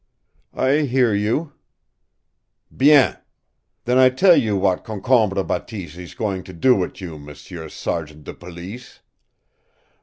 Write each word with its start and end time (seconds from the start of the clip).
"I 0.55 0.77
hear 0.87 1.13
you." 1.13 1.53
"BIEN! 2.75 3.17
Then 3.85 3.99
I 3.99 4.09
tell 4.09 4.35
you 4.35 4.55
w'at 4.55 4.83
Concombre 4.83 5.43
Bateese 5.43 5.95
ees 5.95 6.15
goin' 6.15 6.41
do 6.41 6.73
wit' 6.75 7.01
you, 7.01 7.19
M'sieu 7.19 7.69
Sergent 7.69 8.23
de 8.23 8.33
Police! 8.33 9.01